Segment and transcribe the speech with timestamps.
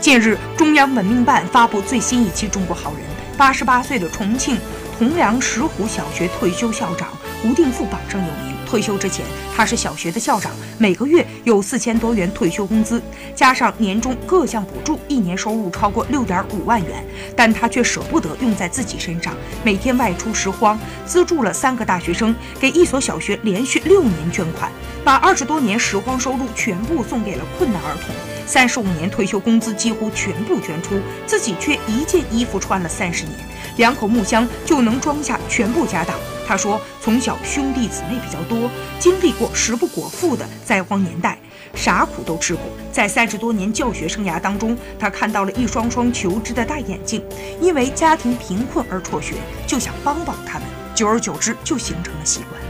[0.00, 3.00] 近日，中央文明办发布最新一期《中国好人》，
[3.36, 4.56] 八十八岁的重庆
[4.96, 7.08] 铜梁石虎小学退休校长
[7.44, 8.56] 吴定富榜上有名。
[8.66, 9.24] 退休之前，
[9.56, 13.00] 他是小学的校长，每个月有四千多元退休工资，
[13.34, 17.02] 加上年终各项补助，一年收入超过六点五万元。
[17.34, 24.70] 但他却舍不得用在自己身上，每天外出拾荒，资助了三个大学生，给一所小学连续六年捐款，
[25.04, 28.14] 把二十多年拾荒收入全部送给了困难儿童。
[28.46, 33.34] 三十五年退休工资几乎全部捐出，自己却一件衣服穿了三十年，
[33.76, 36.16] 两口木箱就能装下全部家当。
[36.46, 41.36] 他说，从小兄弟姊妹比较多，经历过食不果腹的灾荒年代，
[41.74, 42.62] 啥苦都吃过。
[42.92, 47.22] 在三十多年教学生涯当中，他看到了一双双求知的大眼睛，
[47.60, 49.34] 因为家庭贫困而辍学，
[49.66, 50.68] 就想帮帮他们。
[50.94, 52.65] 久而久之，就形成了习惯。